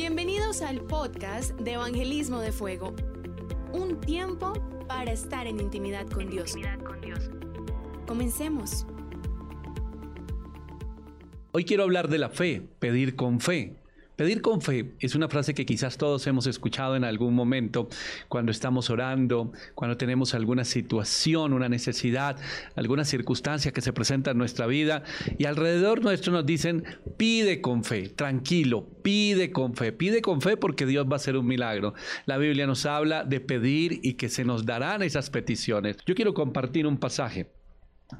[0.00, 2.94] Bienvenidos al podcast de Evangelismo de Fuego.
[3.72, 4.52] Un tiempo
[4.86, 6.56] para estar en intimidad con Dios.
[8.06, 8.86] Comencemos.
[11.50, 13.77] Hoy quiero hablar de la fe, pedir con fe.
[14.18, 17.88] Pedir con fe es una frase que quizás todos hemos escuchado en algún momento
[18.26, 22.36] cuando estamos orando, cuando tenemos alguna situación, una necesidad,
[22.74, 25.04] alguna circunstancia que se presenta en nuestra vida
[25.38, 26.82] y alrededor nuestro nos dicen,
[27.16, 31.36] pide con fe, tranquilo, pide con fe, pide con fe porque Dios va a hacer
[31.36, 31.94] un milagro.
[32.26, 35.96] La Biblia nos habla de pedir y que se nos darán esas peticiones.
[36.06, 37.46] Yo quiero compartir un pasaje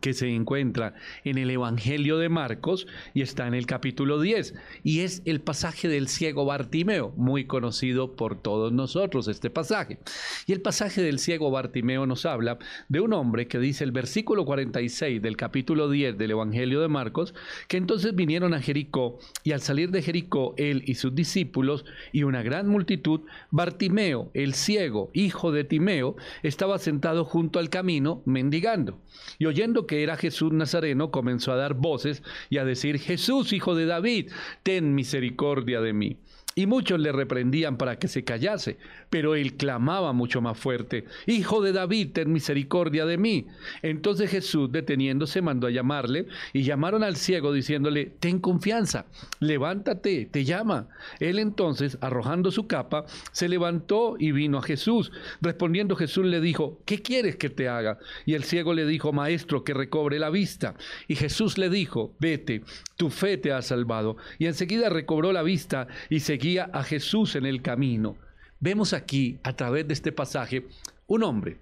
[0.00, 0.94] que se encuentra
[1.24, 4.54] en el Evangelio de Marcos y está en el capítulo 10.
[4.84, 9.98] Y es el pasaje del ciego Bartimeo, muy conocido por todos nosotros este pasaje.
[10.46, 14.44] Y el pasaje del ciego Bartimeo nos habla de un hombre que dice el versículo
[14.44, 17.34] 46 del capítulo 10 del Evangelio de Marcos,
[17.66, 22.24] que entonces vinieron a Jericó y al salir de Jericó él y sus discípulos y
[22.24, 28.98] una gran multitud, Bartimeo, el ciego, hijo de Timeo, estaba sentado junto al camino mendigando.
[29.38, 33.74] Y oyendo que era Jesús Nazareno, comenzó a dar voces y a decir, Jesús, hijo
[33.74, 34.30] de David,
[34.62, 36.18] ten misericordia de mí.
[36.54, 38.78] Y muchos le reprendían para que se callase,
[39.10, 43.46] pero él clamaba mucho más fuerte, Hijo de David, ten misericordia de mí.
[43.82, 49.06] Entonces Jesús, deteniéndose, mandó a llamarle, y llamaron al ciego diciéndole, Ten confianza,
[49.40, 50.88] levántate, te llama.
[51.20, 55.12] Él entonces, arrojando su capa, se levantó y vino a Jesús.
[55.40, 57.98] Respondiendo Jesús le dijo, ¿qué quieres que te haga?
[58.26, 60.74] Y el ciego le dijo, Maestro, que recobre la vista.
[61.06, 62.62] Y Jesús le dijo, Vete,
[62.96, 64.16] tu fe te ha salvado.
[64.38, 66.20] Y enseguida recobró la vista y
[66.56, 68.16] a Jesús en el camino.
[68.60, 70.66] Vemos aquí, a través de este pasaje,
[71.06, 71.58] un hombre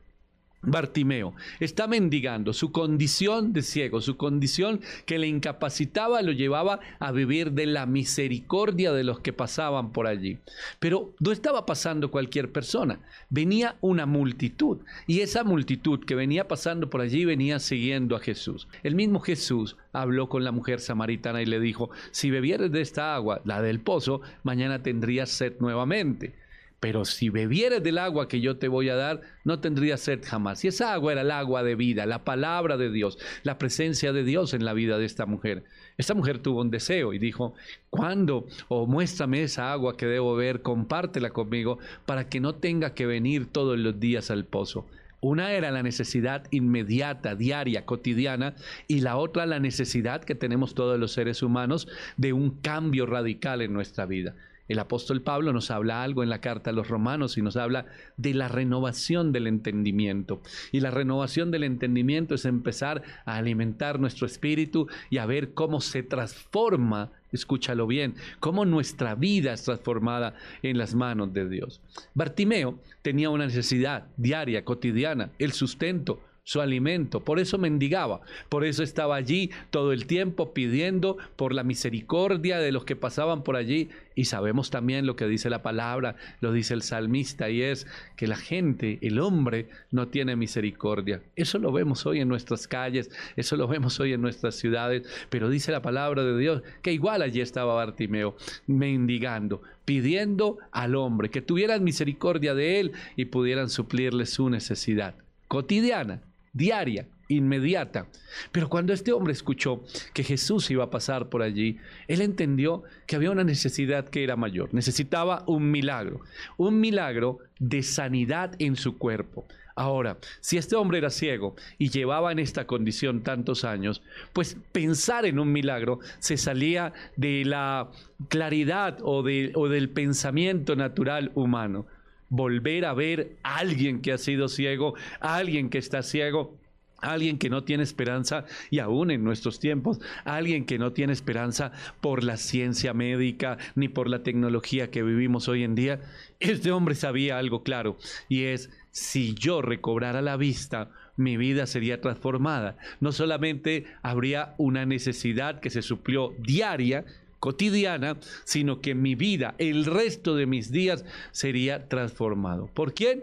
[0.66, 7.12] Bartimeo está mendigando su condición de ciego, su condición que le incapacitaba, lo llevaba a
[7.12, 10.38] vivir de la misericordia de los que pasaban por allí.
[10.78, 13.00] Pero no estaba pasando cualquier persona,
[13.30, 18.68] venía una multitud y esa multitud que venía pasando por allí venía siguiendo a Jesús.
[18.82, 23.14] El mismo Jesús habló con la mujer samaritana y le dijo, si bebieres de esta
[23.14, 26.34] agua, la del pozo, mañana tendrías sed nuevamente.
[26.78, 30.64] Pero si bebieres del agua que yo te voy a dar, no tendrías sed jamás.
[30.64, 34.24] Y esa agua era el agua de vida, la palabra de Dios, la presencia de
[34.24, 35.64] Dios en la vida de esta mujer.
[35.96, 37.54] Esta mujer tuvo un deseo y dijo,
[37.88, 38.46] ¿cuándo?
[38.68, 43.46] O muéstrame esa agua que debo beber, compártela conmigo para que no tenga que venir
[43.46, 44.86] todos los días al pozo.
[45.20, 48.54] Una era la necesidad inmediata, diaria, cotidiana,
[48.86, 51.88] y la otra la necesidad que tenemos todos los seres humanos
[52.18, 54.34] de un cambio radical en nuestra vida.
[54.68, 57.86] El apóstol Pablo nos habla algo en la carta a los romanos y nos habla
[58.16, 60.40] de la renovación del entendimiento.
[60.72, 65.80] Y la renovación del entendimiento es empezar a alimentar nuestro espíritu y a ver cómo
[65.80, 71.80] se transforma, escúchalo bien, cómo nuestra vida es transformada en las manos de Dios.
[72.14, 77.24] Bartimeo tenía una necesidad diaria, cotidiana, el sustento, su alimento.
[77.24, 82.70] Por eso mendigaba, por eso estaba allí todo el tiempo pidiendo por la misericordia de
[82.70, 83.90] los que pasaban por allí.
[84.14, 88.28] Y sabemos también lo que dice la palabra, lo dice el salmista, y es que
[88.28, 91.20] la gente, el hombre, no tiene misericordia.
[91.34, 95.50] Eso lo vemos hoy en nuestras calles, eso lo vemos hoy en nuestras ciudades, pero
[95.50, 98.36] dice la palabra de Dios que igual allí estaba Bartimeo,
[98.68, 105.16] mendigando, pidiendo al hombre que tuvieran misericordia de él y pudieran suplirle su necesidad
[105.48, 106.22] cotidiana
[106.56, 108.06] diaria, inmediata.
[108.52, 109.82] Pero cuando este hombre escuchó
[110.14, 111.78] que Jesús iba a pasar por allí,
[112.08, 114.72] él entendió que había una necesidad que era mayor.
[114.72, 116.20] Necesitaba un milagro,
[116.56, 119.46] un milagro de sanidad en su cuerpo.
[119.78, 124.02] Ahora, si este hombre era ciego y llevaba en esta condición tantos años,
[124.32, 127.90] pues pensar en un milagro se salía de la
[128.28, 131.86] claridad o, de, o del pensamiento natural humano
[132.28, 136.56] volver a ver a alguien que ha sido ciego, a alguien que está ciego,
[136.98, 141.72] alguien que no tiene esperanza y aún en nuestros tiempos, alguien que no tiene esperanza
[142.00, 146.00] por la ciencia médica ni por la tecnología que vivimos hoy en día.
[146.40, 147.96] Este hombre sabía algo claro
[148.28, 152.76] y es, si yo recobrara la vista, mi vida sería transformada.
[153.00, 157.04] No solamente habría una necesidad que se suplió diaria,
[157.46, 162.68] cotidiana, sino que mi vida, el resto de mis días sería transformado.
[162.74, 163.22] ¿Por quién?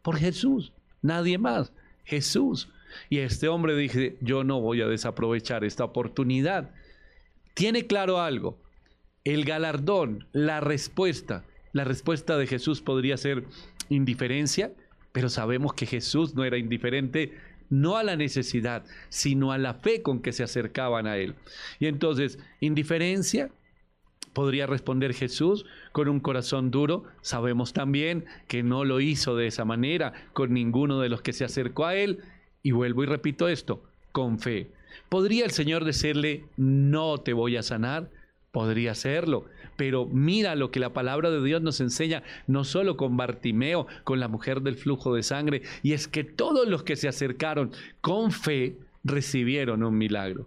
[0.00, 0.72] Por Jesús,
[1.02, 1.74] nadie más,
[2.04, 2.70] Jesús.
[3.10, 6.70] Y este hombre dice, yo no voy a desaprovechar esta oportunidad.
[7.52, 8.58] Tiene claro algo,
[9.22, 11.44] el galardón, la respuesta,
[11.74, 13.44] la respuesta de Jesús podría ser
[13.90, 14.72] indiferencia,
[15.12, 17.36] pero sabemos que Jesús no era indiferente
[17.70, 21.34] no a la necesidad, sino a la fe con que se acercaban a Él.
[21.78, 23.50] Y entonces, indiferencia,
[24.32, 27.04] podría responder Jesús con un corazón duro.
[27.20, 31.44] Sabemos también que no lo hizo de esa manera con ninguno de los que se
[31.44, 32.20] acercó a Él.
[32.62, 33.82] Y vuelvo y repito esto,
[34.12, 34.70] con fe.
[35.08, 38.10] ¿Podría el Señor decirle, no te voy a sanar?
[38.52, 39.44] Podría hacerlo,
[39.76, 44.20] pero mira lo que la palabra de Dios nos enseña, no solo con Bartimeo, con
[44.20, 48.32] la mujer del flujo de sangre, y es que todos los que se acercaron con
[48.32, 50.46] fe recibieron un milagro.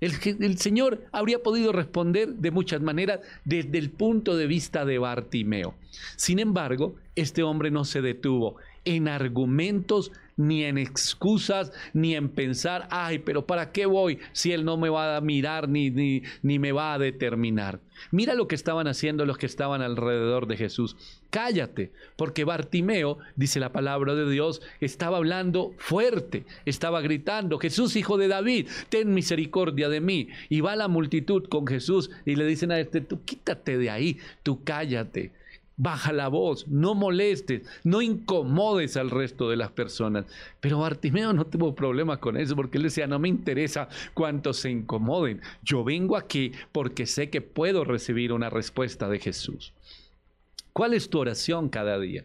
[0.00, 5.74] El, Señor habría podido responder de muchas maneras desde el punto de vista de Bartimeo.
[6.16, 10.10] Sin embargo, este hombre no se detuvo en argumentos,
[10.40, 14.88] ni en excusas, ni en pensar, ay, pero ¿para qué voy si Él no me
[14.88, 17.80] va a mirar ni, ni, ni me va a determinar?
[18.10, 20.96] Mira lo que estaban haciendo los que estaban alrededor de Jesús.
[21.28, 28.16] Cállate, porque Bartimeo, dice la palabra de Dios, estaba hablando fuerte, estaba gritando, Jesús, hijo
[28.16, 30.28] de David, ten misericordia de mí.
[30.48, 34.18] Y va la multitud con Jesús y le dicen a este, tú quítate de ahí,
[34.42, 35.32] tú cállate
[35.80, 40.26] baja la voz, no molestes, no incomodes al resto de las personas.
[40.60, 44.70] Pero Bartimeo no tuvo problema con eso porque él decía, no me interesa cuántos se
[44.70, 45.40] incomoden.
[45.62, 49.72] Yo vengo aquí porque sé que puedo recibir una respuesta de Jesús.
[50.74, 52.24] ¿Cuál es tu oración cada día?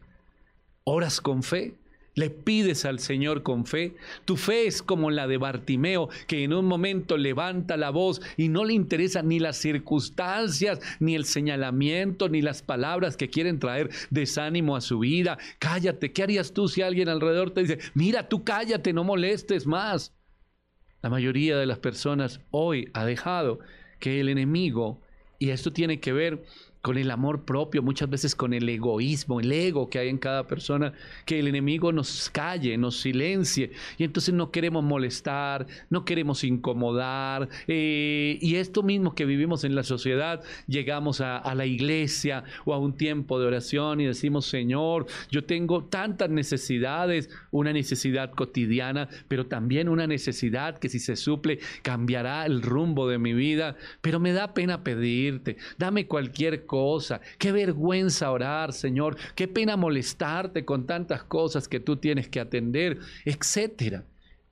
[0.84, 1.75] ¿Oras con fe?
[2.16, 3.96] Le pides al Señor con fe.
[4.24, 8.48] Tu fe es como la de Bartimeo, que en un momento levanta la voz y
[8.48, 13.90] no le interesan ni las circunstancias, ni el señalamiento, ni las palabras que quieren traer
[14.10, 15.38] desánimo a su vida.
[15.60, 20.14] Cállate, ¿qué harías tú si alguien alrededor te dice, mira, tú cállate, no molestes más?
[21.02, 23.60] La mayoría de las personas hoy ha dejado
[24.00, 25.02] que el enemigo,
[25.38, 26.44] y esto tiene que ver
[26.86, 30.46] con el amor propio, muchas veces con el egoísmo, el ego que hay en cada
[30.46, 30.94] persona,
[31.26, 37.50] que el enemigo nos calle, nos silencie, y entonces no queremos molestar, no queremos incomodar,
[37.68, 42.74] eh, y esto mismo que vivimos en la sociedad, llegamos a, a la iglesia o
[42.76, 49.10] a un tiempo de oración y decimos, Señor, yo tengo tantas necesidades, una necesidad cotidiana,
[49.28, 54.20] pero también una necesidad que si se suple cambiará el rumbo de mi vida, pero
[54.20, 56.75] me da pena pedirte, dame cualquier cosa
[57.38, 59.18] Qué vergüenza orar, Señor.
[59.36, 64.04] Qué pena molestarte con tantas cosas que tú tienes que atender, etcétera.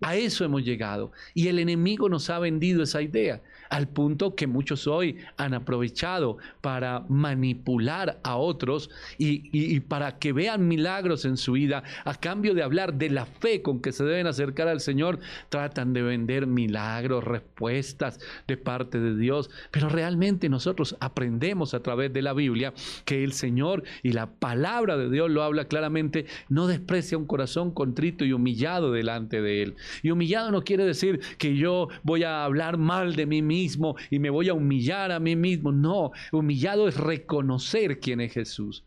[0.03, 1.13] A eso hemos llegado.
[1.33, 3.41] Y el enemigo nos ha vendido esa idea
[3.73, 10.67] al punto que muchos hoy han aprovechado para manipular a otros y, para que vean
[10.67, 14.27] milagros en su vida, a cambio de hablar de la fe con que se deben
[14.27, 15.19] acercar al Señor,
[15.49, 22.13] tratan de vender milagros, respuestas de parte de Dios, pero realmente nosotros aprendemos a través
[22.13, 22.75] de la Biblia
[23.05, 27.71] que el Señor y la palabra de Dios lo habla claramente, no desprecia un corazón
[27.71, 29.75] contrito y humillado delante de Él.
[30.01, 34.19] Y humillado no quiere decir que yo voy a hablar mal de mí mismo, y
[34.19, 35.71] me voy a humillar a mí mismo.
[35.71, 38.83] No, humillado es reconocer quién es Jesús.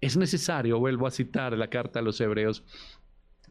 [0.00, 2.62] Es necesario, vuelvo a citar la carta a los hebreos,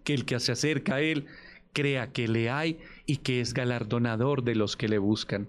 [0.04, 1.26] que el que se acerca a Él
[1.74, 5.48] crea que le hay y que es galardonador de los que le buscan.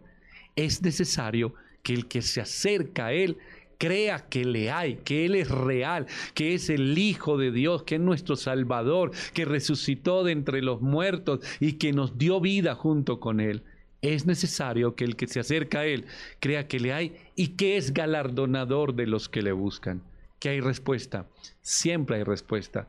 [0.57, 3.39] Es necesario que el que se acerca a Él
[3.79, 7.95] crea que le hay, que Él es real, que es el Hijo de Dios, que
[7.95, 13.21] es nuestro Salvador, que resucitó de entre los muertos y que nos dio vida junto
[13.21, 13.63] con Él
[14.03, 16.07] es necesario que el que se acerca a Él
[16.41, 20.03] crea que le hay y que es galardonador de los que le buscan.
[20.39, 21.27] Que hay respuesta,
[21.63, 22.89] siempre hay respuesta.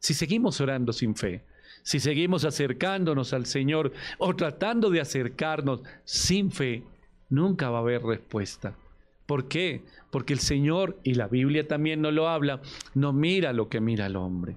[0.00, 1.44] Si seguimos orando sin fe,
[1.82, 6.82] si seguimos acercándonos al Señor o tratando de acercarnos sin fe,
[7.28, 8.76] nunca va a haber respuesta.
[9.30, 9.84] ¿Por qué?
[10.10, 12.62] Porque el Señor, y la Biblia también nos lo habla,
[12.94, 14.56] no mira lo que mira el hombre.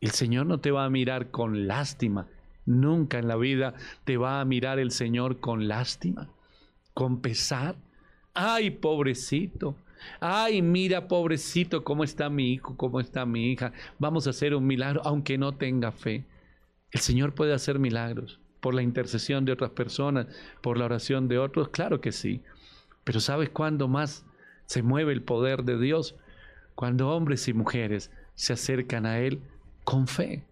[0.00, 2.28] El Señor no te va a mirar con lástima,
[2.66, 6.28] Nunca en la vida te va a mirar el Señor con lástima,
[6.94, 7.74] con pesar.
[8.32, 9.74] Ay, pobrecito.
[10.20, 13.72] Ay, mira, pobrecito, cómo está mi hijo, cómo está mi hija.
[13.98, 16.24] Vamos a hacer un milagro, aunque no tenga fe.
[16.92, 20.28] El Señor puede hacer milagros por la intercesión de otras personas,
[20.60, 22.42] por la oración de otros, claro que sí.
[23.06, 24.26] Pero ¿sabes cuándo más
[24.66, 26.16] se mueve el poder de Dios?
[26.74, 29.40] Cuando hombres y mujeres se acercan a Él
[29.84, 30.42] con fe.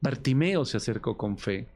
[0.00, 1.66] Bartimeo se acercó con fe.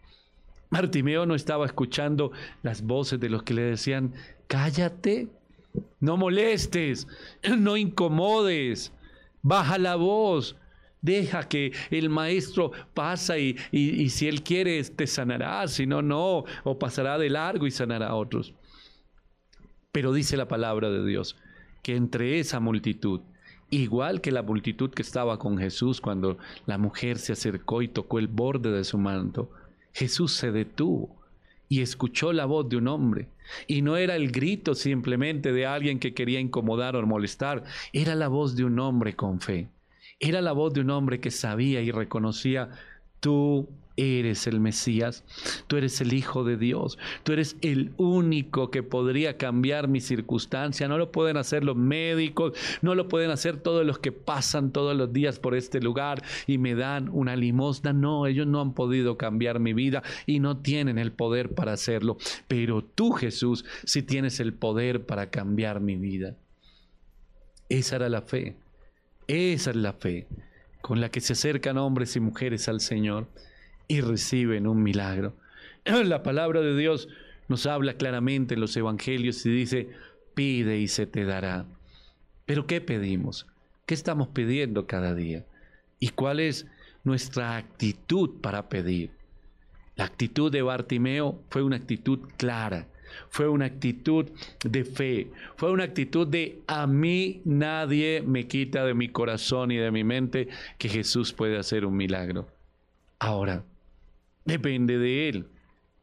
[0.70, 2.30] Bartimeo no estaba escuchando
[2.62, 4.14] las voces de los que le decían,
[4.46, 5.26] cállate,
[5.98, 7.08] No molestes,
[7.58, 8.92] no incomodes,
[9.42, 10.54] baja la voz,
[11.02, 16.44] Deja que el maestro pasa y, y, si él quiere te sanará, si no, no,
[16.62, 18.54] o pasará de largo y sanará a otros.
[19.94, 21.36] Pero dice la palabra de Dios
[21.84, 23.20] que entre esa multitud,
[23.70, 26.36] igual que la multitud que estaba con Jesús cuando
[26.66, 29.52] la mujer se acercó y tocó el borde de su manto,
[29.92, 31.14] Jesús se detuvo
[31.68, 33.28] y escuchó la voz de un hombre.
[33.68, 38.26] Y no era el grito simplemente de alguien que quería incomodar o molestar, era la
[38.26, 39.68] voz de un hombre con fe.
[40.18, 42.70] Era la voz de un hombre que sabía y reconocía,
[43.24, 43.66] tú
[43.96, 45.24] eres el Mesías,
[45.66, 50.88] tú eres el Hijo de Dios, tú eres el único que podría cambiar mi circunstancia,
[50.88, 52.52] no lo pueden hacer los médicos,
[52.82, 56.58] no lo pueden hacer todos los que pasan todos los días por este lugar y
[56.58, 60.98] me dan una limosna, no, ellos no han podido cambiar mi vida y no tienen
[60.98, 66.36] el poder para hacerlo, pero tú Jesús sí tienes el poder para cambiar mi vida.
[67.70, 68.58] Esa era la fe.
[69.26, 70.26] Esa es la fe
[70.84, 73.26] con la que se acercan hombres y mujeres al Señor
[73.88, 75.34] y reciben un milagro.
[75.86, 77.08] La palabra de Dios
[77.48, 79.88] nos habla claramente en los evangelios y dice,
[80.34, 81.64] pide y se te dará.
[82.44, 83.46] Pero ¿qué pedimos?
[83.86, 85.46] ¿Qué estamos pidiendo cada día?
[86.00, 86.66] ¿Y cuál es
[87.02, 89.10] nuestra actitud para pedir?
[89.96, 92.88] La actitud de Bartimeo fue una actitud clara,
[93.28, 94.26] fue una actitud
[94.64, 99.76] de fe, fue una actitud de a mí nadie me quita de mi corazón y
[99.76, 102.48] de mi mente que Jesús puede hacer un milagro.
[103.18, 103.64] Ahora,
[104.44, 105.46] depende de Él.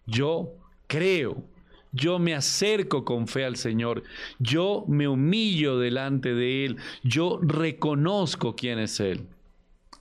[0.06, 0.54] Yo
[0.88, 1.44] creo,
[1.92, 4.04] yo me acerco con fe al Señor,
[4.40, 9.28] yo me humillo delante de Él, yo reconozco quién es Él.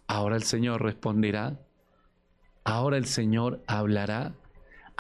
[0.07, 1.61] Ahora el Señor responderá,
[2.64, 4.35] ahora el Señor hablará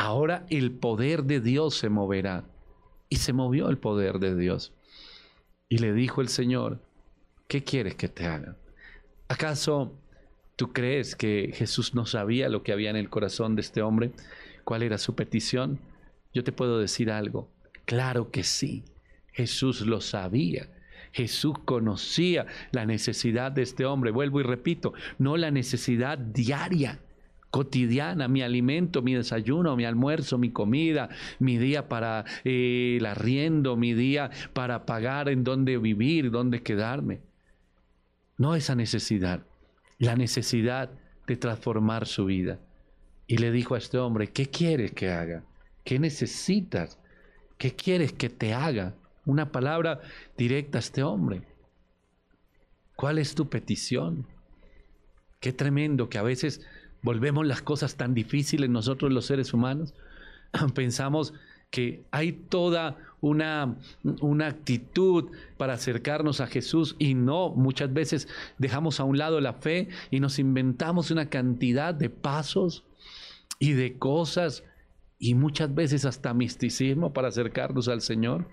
[0.00, 2.44] Ahora el poder de Dios se moverá.
[3.10, 4.72] Y se movió el poder de Dios.
[5.68, 6.80] Y le dijo el Señor,
[7.48, 8.56] ¿qué quieres que te haga?
[9.28, 9.92] ¿Acaso
[10.56, 14.12] tú crees que Jesús no sabía lo que había en el corazón de este hombre?
[14.64, 15.78] ¿Cuál era su petición?
[16.32, 17.50] Yo te puedo decir algo.
[17.84, 18.84] Claro que sí.
[19.32, 20.70] Jesús lo sabía.
[21.12, 24.12] Jesús conocía la necesidad de este hombre.
[24.12, 27.00] Vuelvo y repito, no la necesidad diaria
[27.50, 33.76] cotidiana, mi alimento, mi desayuno, mi almuerzo, mi comida, mi día para eh, el arriendo,
[33.76, 37.20] mi día para pagar en dónde vivir, dónde quedarme.
[38.38, 39.44] No esa necesidad,
[39.98, 40.90] la necesidad
[41.26, 42.60] de transformar su vida.
[43.26, 45.44] Y le dijo a este hombre, ¿qué quieres que haga?
[45.84, 46.98] ¿Qué necesitas?
[47.58, 48.94] ¿Qué quieres que te haga?
[49.24, 50.00] Una palabra
[50.36, 51.42] directa a este hombre.
[52.96, 54.26] ¿Cuál es tu petición?
[55.40, 56.60] Qué tremendo que a veces
[57.02, 59.94] volvemos las cosas tan difíciles nosotros los seres humanos.
[60.74, 61.34] Pensamos
[61.70, 68.28] que hay toda una, una, actitud para acercarnos a Jesús y no, muchas veces
[68.58, 72.84] dejamos a un lado la fe y nos inventamos una cantidad de pasos
[73.58, 74.64] y de cosas
[75.18, 78.48] y muchas veces hasta misticismo para acercarnos al Señor.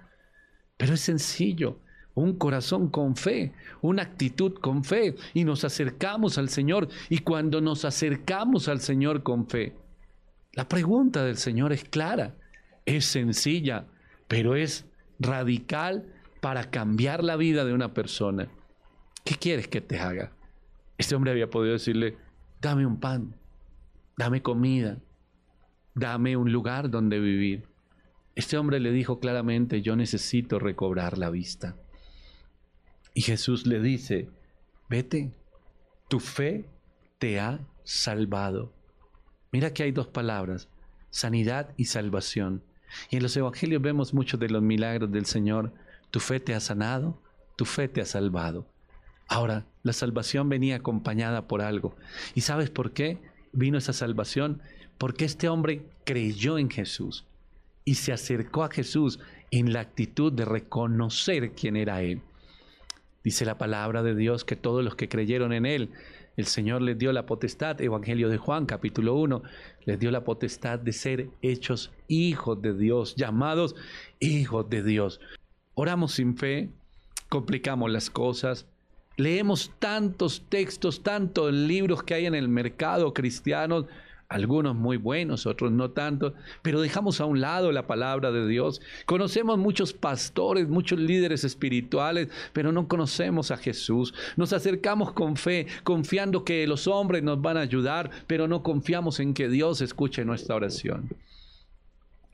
[0.75, 1.79] Pero es sencillo
[2.17, 6.87] un corazón con fe, una actitud con fe y nos acercamos al Señor.
[7.09, 9.75] Y cuando nos acercamos al Señor con fe,
[10.53, 12.35] la pregunta del Señor es clara,
[12.85, 13.85] es sencilla,
[14.27, 14.85] pero es
[15.19, 18.47] radical para cambiar la vida de una persona.
[19.23, 20.31] ¿Qué quieres que te haga?
[20.97, 22.17] Este hombre había podido decirle,
[22.59, 23.35] dame un pan,
[24.17, 24.97] dame comida,
[25.93, 27.67] dame un lugar donde vivir.
[28.33, 31.75] Este hombre le dijo claramente, yo necesito recobrar la vista.
[33.17, 34.29] Y Jesús le dice,
[34.89, 35.33] vete,
[36.07, 36.69] tu fe
[37.17, 38.75] te ha salvado.
[39.51, 40.69] Mira que hay dos palabras,
[41.09, 42.61] sanidad y salvación.
[43.09, 45.73] Y en los evangelios vemos muchos de los milagros del Señor.
[46.11, 47.19] Tu fe te ha sanado,
[47.55, 48.67] tu fe te ha salvado.
[49.27, 51.95] Ahora, la salvación venía acompañada por algo.
[52.35, 53.17] ¿Y sabes por qué
[53.51, 54.61] vino esa salvación?
[54.99, 57.25] Porque este hombre creyó en Jesús
[57.83, 59.19] y se acercó a Jesús
[59.49, 62.21] en la actitud de reconocer quién era Él.
[63.23, 65.91] Dice la palabra de Dios que todos los que creyeron en Él,
[66.37, 69.41] el Señor les dio la potestad, Evangelio de Juan capítulo 1,
[69.85, 73.75] les dio la potestad de ser hechos hijos de Dios, llamados
[74.19, 75.19] hijos de Dios.
[75.73, 76.69] Oramos sin fe,
[77.27, 78.67] complicamos las cosas,
[79.17, 83.87] leemos tantos textos, tantos libros que hay en el mercado cristiano,
[84.29, 88.81] algunos muy buenos, otros no tanto, pero dejamos a un lado la palabra de Dios.
[89.05, 94.13] Conocemos muchos pastores, muchos líderes espirituales, pero no conocemos a Jesús.
[94.35, 99.19] Nos acercamos con fe, confiando que los hombres nos van a ayudar, pero no confiamos
[99.19, 101.09] en que Dios escuche nuestra oración.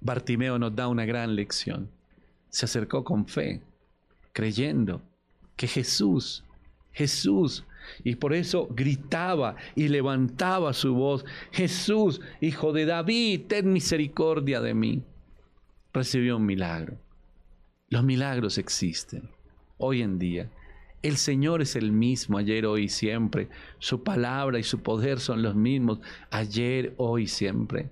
[0.02, 1.90] Bartimeo nos da una gran lección.
[2.50, 3.62] Se acercó con fe,
[4.32, 5.02] creyendo
[5.56, 6.44] que Jesús,
[6.92, 7.64] Jesús,
[8.04, 14.74] y por eso gritaba y levantaba su voz, Jesús, hijo de David, ten misericordia de
[14.74, 15.04] mí.
[15.94, 16.98] Recibió un milagro.
[17.90, 19.30] Los milagros existen
[19.78, 20.50] hoy en día.
[21.02, 23.50] El Señor es el mismo ayer, hoy y siempre.
[23.80, 26.00] Su palabra y su poder son los mismos
[26.32, 27.90] ayer, hoy y siempre.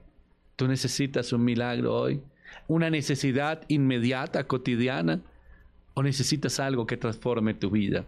[0.56, 2.22] Tú necesitas un milagro hoy,
[2.68, 5.22] una necesidad inmediata, cotidiana,
[5.94, 8.06] o necesitas algo que transforme tu vida.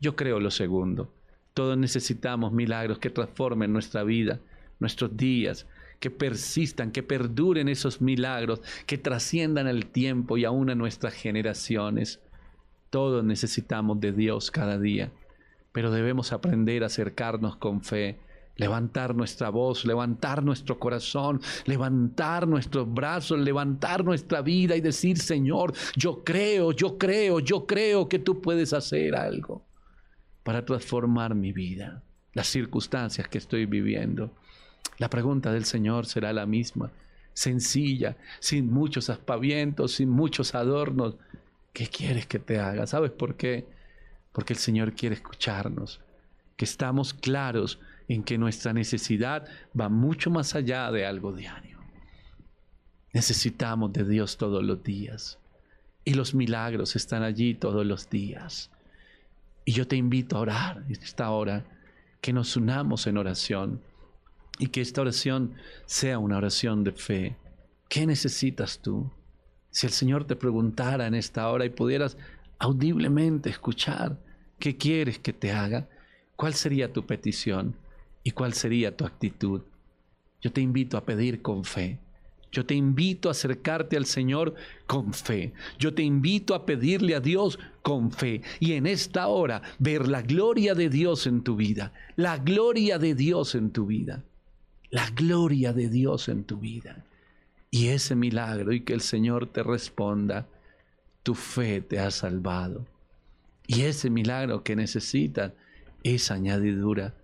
[0.00, 1.10] Yo creo lo segundo.
[1.54, 4.40] Todos necesitamos milagros que transformen nuestra vida,
[4.80, 5.66] nuestros días,
[6.00, 12.20] que persistan, que perduren esos milagros, que trasciendan el tiempo y aún a nuestras generaciones.
[12.88, 15.12] Todos necesitamos de Dios cada día,
[15.72, 18.18] pero debemos aprender a acercarnos con fe,
[18.56, 25.74] levantar nuestra voz, levantar nuestro corazón, levantar nuestros brazos, levantar nuestra vida y decir, Señor,
[25.96, 29.62] yo creo, yo creo, yo creo que tú puedes hacer algo
[30.42, 32.02] para transformar mi vida,
[32.34, 34.34] las circunstancias que estoy viviendo.
[34.98, 36.90] La pregunta del Señor será la misma,
[37.32, 41.16] sencilla, sin muchos aspavientos, sin muchos adornos.
[41.72, 42.86] ¿Qué quieres que te haga?
[42.86, 43.66] ¿Sabes por qué?
[44.32, 46.00] Porque el Señor quiere escucharnos,
[46.56, 49.46] que estamos claros en que nuestra necesidad
[49.78, 51.78] va mucho más allá de algo diario.
[53.12, 55.38] Necesitamos de Dios todos los días
[56.04, 58.71] y los milagros están allí todos los días.
[59.64, 61.64] Y yo te invito a orar en esta hora,
[62.20, 63.82] que nos unamos en oración
[64.58, 65.54] y que esta oración
[65.86, 67.36] sea una oración de fe.
[67.88, 69.10] ¿Qué necesitas tú?
[69.70, 72.16] Si el Señor te preguntara en esta hora y pudieras
[72.58, 74.18] audiblemente escuchar
[74.58, 75.88] qué quieres que te haga,
[76.36, 77.76] ¿cuál sería tu petición
[78.22, 79.62] y cuál sería tu actitud?
[80.40, 81.98] Yo te invito a pedir con fe
[82.52, 84.54] yo te invito a acercarte al Señor
[84.86, 85.54] con fe.
[85.78, 88.42] Yo te invito a pedirle a Dios con fe.
[88.60, 91.94] Y en esta hora ver la gloria de Dios en tu vida.
[92.14, 94.22] La gloria de Dios en tu vida.
[94.90, 97.02] La gloria de Dios en tu vida.
[97.70, 100.46] Y ese milagro y que el Señor te responda,
[101.22, 102.86] tu fe te ha salvado.
[103.66, 105.52] Y ese milagro que necesitas
[106.02, 107.14] es añadidura.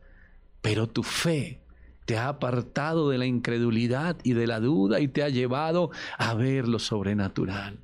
[0.62, 1.60] Pero tu fe
[2.08, 6.32] te ha apartado de la incredulidad y de la duda y te ha llevado a
[6.32, 7.80] ver lo sobrenatural.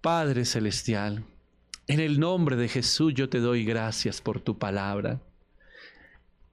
[0.00, 1.24] Padre Celestial,
[1.88, 5.20] en el nombre de Jesús yo te doy gracias por tu palabra.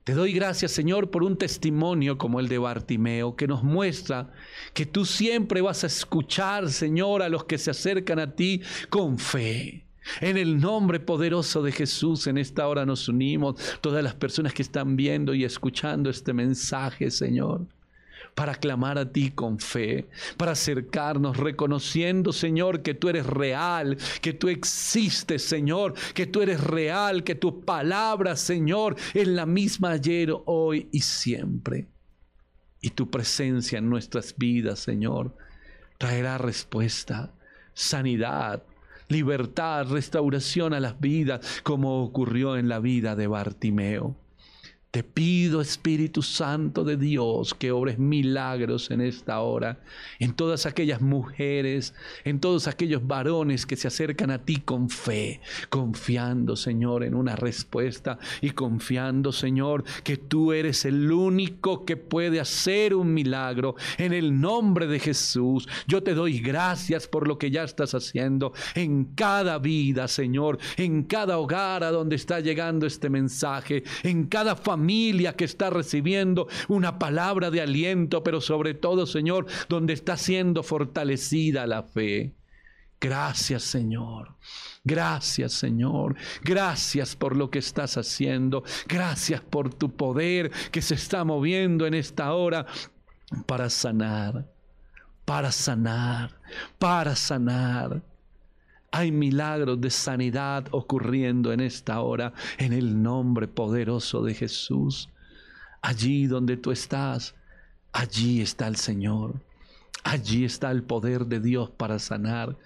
[0.03, 4.33] Te doy gracias, Señor, por un testimonio como el de Bartimeo, que nos muestra
[4.73, 9.19] que tú siempre vas a escuchar, Señor, a los que se acercan a ti con
[9.19, 9.85] fe.
[10.19, 14.63] En el nombre poderoso de Jesús, en esta hora nos unimos, todas las personas que
[14.63, 17.67] están viendo y escuchando este mensaje, Señor,
[18.33, 24.33] para clamar a ti con fe, para acercarnos reconociendo, Señor, que tú eres real, que
[24.33, 30.33] tú existes, Señor, que tú eres real, que tu palabra, Señor, es la misma ayer,
[30.45, 31.87] hoy y siempre.
[32.79, 35.35] Y tu presencia en nuestras vidas, Señor,
[35.99, 37.31] traerá respuesta,
[37.73, 38.63] sanidad,
[39.11, 44.15] libertad, restauración a las vidas, como ocurrió en la vida de Bartimeo.
[44.91, 49.79] Te pido, Espíritu Santo de Dios, que obres milagros en esta hora,
[50.19, 51.93] en todas aquellas mujeres,
[52.25, 57.37] en todos aquellos varones que se acercan a ti con fe, confiando, Señor, en una
[57.37, 63.75] respuesta y confiando, Señor, que tú eres el único que puede hacer un milagro.
[63.97, 68.51] En el nombre de Jesús, yo te doy gracias por lo que ya estás haciendo
[68.75, 74.57] en cada vida, Señor, en cada hogar a donde está llegando este mensaje, en cada
[74.57, 80.17] familia familia que está recibiendo una palabra de aliento, pero sobre todo, Señor, donde está
[80.17, 82.33] siendo fortalecida la fe.
[82.99, 84.37] Gracias, Señor.
[84.83, 86.15] Gracias, Señor.
[86.43, 88.63] Gracias por lo que estás haciendo.
[88.87, 92.65] Gracias por tu poder que se está moviendo en esta hora
[93.45, 94.47] para sanar,
[95.25, 96.31] para sanar,
[96.79, 98.01] para sanar.
[98.93, 105.09] Hay milagros de sanidad ocurriendo en esta hora en el nombre poderoso de Jesús.
[105.81, 107.33] Allí donde tú estás,
[107.93, 109.41] allí está el Señor.
[110.03, 112.57] Allí está el poder de Dios para sanar.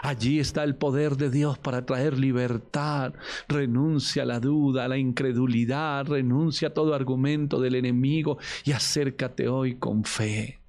[0.00, 3.12] Allí está el poder de Dios para traer libertad.
[3.46, 9.48] Renuncia a la duda, a la incredulidad, renuncia a todo argumento del enemigo y acércate
[9.48, 10.60] hoy con fe.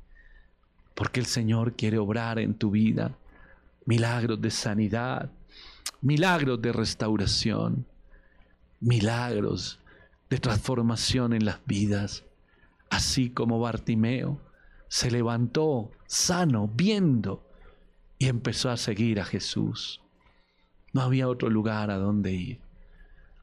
[0.94, 3.16] Porque el Señor quiere obrar en tu vida
[3.86, 5.32] milagros de sanidad,
[6.02, 7.86] milagros de restauración,
[8.80, 9.80] milagros
[10.30, 12.26] de transformación en las vidas,
[12.90, 14.42] así como Bartimeo
[14.88, 17.44] se levantó sano, viendo,
[18.18, 20.02] y empezó a seguir a Jesús.
[20.94, 22.60] No había otro lugar a donde ir.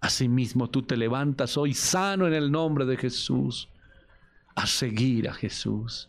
[0.01, 3.69] Asimismo, tú te levantas hoy sano en el nombre de Jesús,
[4.55, 6.09] a seguir a Jesús,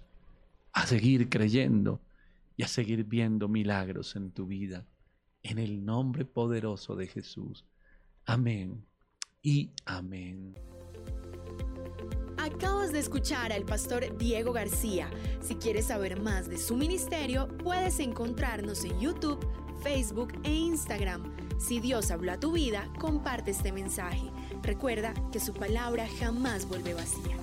[0.72, 2.00] a seguir creyendo
[2.56, 4.86] y a seguir viendo milagros en tu vida.
[5.42, 7.66] En el nombre poderoso de Jesús.
[8.26, 8.86] Amén
[9.42, 10.56] y amén.
[12.38, 15.10] Acabas de escuchar al pastor Diego García.
[15.42, 19.46] Si quieres saber más de su ministerio, puedes encontrarnos en YouTube,
[19.82, 21.24] Facebook e Instagram.
[21.60, 24.30] Si Dios habló a tu vida, comparte este mensaje.
[24.62, 27.43] Recuerda que su palabra jamás vuelve vacía.